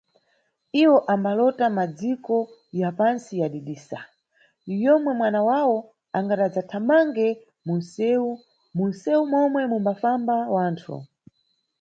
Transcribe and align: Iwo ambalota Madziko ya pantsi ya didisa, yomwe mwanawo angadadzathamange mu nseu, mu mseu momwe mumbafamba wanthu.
Iwo 0.83 0.97
ambalota 1.13 1.65
Madziko 1.77 2.37
ya 2.81 2.89
pantsi 2.97 3.33
ya 3.41 3.47
didisa, 3.53 3.99
yomwe 4.83 5.11
mwanawo 5.19 5.77
angadadzathamange 6.17 7.27
mu 7.65 7.73
nseu, 7.81 8.27
mu 8.75 8.83
mseu 8.89 9.21
momwe 9.31 9.61
mumbafamba 9.71 10.35
wanthu. 10.55 10.95